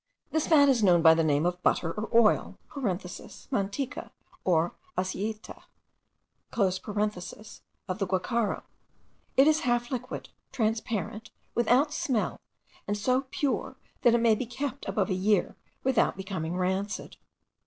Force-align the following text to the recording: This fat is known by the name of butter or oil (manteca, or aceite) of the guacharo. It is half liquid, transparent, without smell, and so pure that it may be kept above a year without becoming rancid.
This 0.31 0.47
fat 0.47 0.67
is 0.67 0.81
known 0.81 1.03
by 1.03 1.13
the 1.13 1.23
name 1.23 1.45
of 1.45 1.61
butter 1.61 1.91
or 1.91 2.09
oil 2.11 2.57
(manteca, 2.75 4.09
or 4.43 4.73
aceite) 4.97 5.63
of 7.87 7.99
the 7.99 8.07
guacharo. 8.07 8.63
It 9.37 9.45
is 9.47 9.59
half 9.59 9.91
liquid, 9.91 10.29
transparent, 10.51 11.29
without 11.53 11.93
smell, 11.93 12.39
and 12.87 12.97
so 12.97 13.27
pure 13.29 13.75
that 14.01 14.15
it 14.15 14.21
may 14.21 14.33
be 14.33 14.47
kept 14.47 14.87
above 14.89 15.11
a 15.11 15.13
year 15.13 15.55
without 15.83 16.17
becoming 16.17 16.55
rancid. 16.57 17.17